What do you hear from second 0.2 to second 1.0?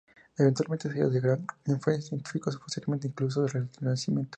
Eventualmente